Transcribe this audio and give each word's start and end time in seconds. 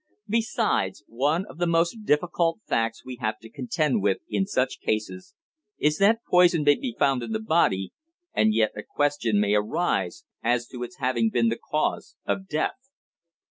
Besides, 0.27 1.03
one 1.07 1.45
of 1.45 1.59
the 1.59 1.67
most 1.67 2.05
difficult 2.05 2.59
facts 2.65 3.05
we 3.05 3.17
have 3.21 3.37
to 3.37 3.51
contend 3.51 4.01
with 4.01 4.17
in 4.27 4.47
such 4.47 4.79
cases 4.79 5.35
is 5.77 5.99
that 5.99 6.23
poison 6.27 6.63
may 6.63 6.73
be 6.73 6.95
found 6.97 7.21
in 7.21 7.33
the 7.33 7.39
body, 7.39 7.91
and 8.33 8.51
yet 8.51 8.71
a 8.75 8.81
question 8.81 9.39
may 9.39 9.53
arise 9.53 10.23
as 10.41 10.65
to 10.69 10.81
its 10.81 10.97
having 10.97 11.29
been 11.29 11.49
the 11.49 11.59
cause 11.71 12.15
of 12.25 12.47
death. 12.47 12.89